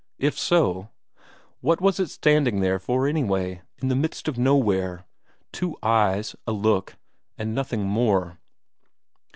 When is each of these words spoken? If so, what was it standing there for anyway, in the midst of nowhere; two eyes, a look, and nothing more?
If 0.17 0.35
so, 0.39 0.89
what 1.59 1.79
was 1.79 1.99
it 1.99 2.09
standing 2.09 2.59
there 2.59 2.79
for 2.79 3.05
anyway, 3.07 3.61
in 3.83 3.89
the 3.89 3.95
midst 3.95 4.27
of 4.27 4.35
nowhere; 4.35 5.05
two 5.51 5.77
eyes, 5.83 6.35
a 6.47 6.51
look, 6.51 6.95
and 7.37 7.53
nothing 7.53 7.83
more? 7.83 8.39